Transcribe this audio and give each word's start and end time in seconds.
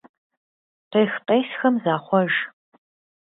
Къех-къесхэм 0.91 1.75
захъуэж. 1.83 2.33